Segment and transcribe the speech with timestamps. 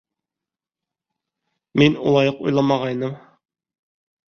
[1.83, 3.17] Мин улай уҡ уйламағайным.